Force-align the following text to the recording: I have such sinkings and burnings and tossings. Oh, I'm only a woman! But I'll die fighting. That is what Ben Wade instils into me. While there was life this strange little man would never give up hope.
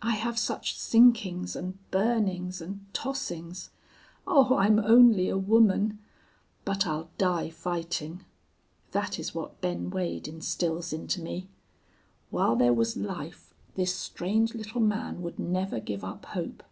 I 0.00 0.12
have 0.12 0.38
such 0.38 0.78
sinkings 0.78 1.54
and 1.54 1.76
burnings 1.90 2.62
and 2.62 2.86
tossings. 2.94 3.68
Oh, 4.26 4.56
I'm 4.56 4.78
only 4.78 5.28
a 5.28 5.36
woman! 5.36 5.98
But 6.64 6.86
I'll 6.86 7.10
die 7.18 7.50
fighting. 7.50 8.24
That 8.92 9.18
is 9.18 9.34
what 9.34 9.60
Ben 9.60 9.90
Wade 9.90 10.28
instils 10.28 10.94
into 10.94 11.20
me. 11.20 11.50
While 12.30 12.56
there 12.56 12.72
was 12.72 12.96
life 12.96 13.52
this 13.74 13.94
strange 13.94 14.54
little 14.54 14.80
man 14.80 15.20
would 15.20 15.38
never 15.38 15.78
give 15.78 16.02
up 16.02 16.24
hope. 16.24 16.62